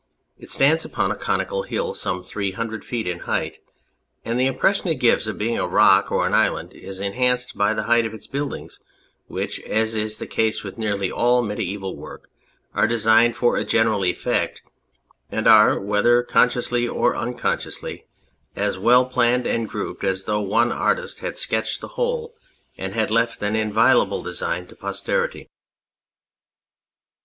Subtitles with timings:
[0.39, 3.59] It stands upon a conical hill some 300 feet in height,
[4.25, 7.75] and the impression it gives of being a rock or an island is enhanced by
[7.75, 8.79] the height of its buildings,
[9.27, 12.31] which, as is the case with nearly all mediaeval work,
[12.73, 14.63] are designed for a general effect,
[15.31, 18.07] and are, whether consciously or unconsciously,
[18.55, 22.33] as well planned and grouped as though one artist had sketched the whole
[22.75, 25.47] and had left an inviolable design to posterity.